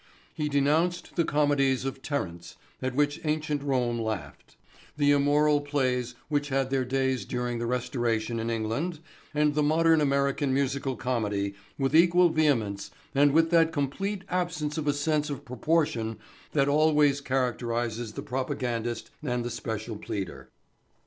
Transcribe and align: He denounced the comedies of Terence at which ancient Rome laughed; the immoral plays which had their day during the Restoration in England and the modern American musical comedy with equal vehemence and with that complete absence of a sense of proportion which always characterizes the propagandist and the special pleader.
He 0.33 0.49
denounced 0.49 1.15
the 1.15 1.23
comedies 1.23 1.85
of 1.85 2.01
Terence 2.01 2.55
at 2.81 2.95
which 2.95 3.21
ancient 3.23 3.61
Rome 3.61 3.99
laughed; 3.99 4.55
the 4.97 5.11
immoral 5.11 5.61
plays 5.61 6.15
which 6.27 6.49
had 6.49 6.71
their 6.71 6.83
day 6.83 7.15
during 7.17 7.59
the 7.59 7.67
Restoration 7.67 8.39
in 8.39 8.49
England 8.49 8.97
and 9.35 9.53
the 9.53 9.61
modern 9.61 10.01
American 10.01 10.55
musical 10.55 10.95
comedy 10.95 11.53
with 11.77 11.95
equal 11.95 12.29
vehemence 12.29 12.89
and 13.13 13.31
with 13.31 13.51
that 13.51 13.71
complete 13.71 14.23
absence 14.27 14.75
of 14.75 14.87
a 14.87 14.93
sense 14.93 15.29
of 15.29 15.45
proportion 15.45 16.17
which 16.51 16.67
always 16.67 17.21
characterizes 17.21 18.13
the 18.13 18.23
propagandist 18.23 19.11
and 19.21 19.45
the 19.45 19.51
special 19.51 19.97
pleader. 19.97 20.49